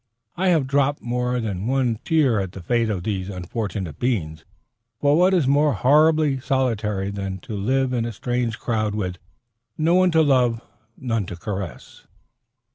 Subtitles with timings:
[0.35, 4.43] I have dropped more than one tear at the fate of these unfortunate beings;
[4.99, 9.19] for what is more horribly solitary than to live in a strange crowd, with
[9.77, 10.59] "No one to love,
[10.97, 12.07] None to caress?"